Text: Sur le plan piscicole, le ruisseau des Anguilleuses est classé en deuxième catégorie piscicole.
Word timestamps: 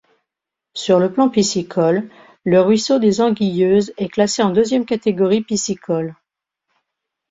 Sur 0.73 0.97
le 0.97 1.13
plan 1.13 1.29
piscicole, 1.29 2.09
le 2.43 2.59
ruisseau 2.59 2.97
des 2.97 3.21
Anguilleuses 3.21 3.93
est 3.97 4.09
classé 4.09 4.41
en 4.41 4.49
deuxième 4.49 4.87
catégorie 4.87 5.41
piscicole. 5.43 6.15